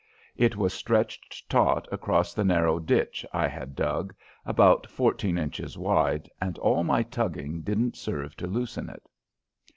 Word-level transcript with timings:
It 0.35 0.55
was 0.55 0.73
stretched 0.73 1.47
taut 1.47 1.87
across 1.91 2.33
the 2.33 2.43
narrow 2.43 2.79
ditch 2.79 3.23
I 3.33 3.47
had 3.47 3.75
dug 3.75 4.15
about 4.47 4.89
fourteen 4.89 5.37
inches 5.37 5.77
wide 5.77 6.27
and 6.41 6.57
all 6.57 6.83
my 6.83 7.03
tugging 7.03 7.61
didn't 7.61 7.95
serve 7.97 8.35
to 8.37 8.47
loosen 8.47 8.89
it. 8.89 9.07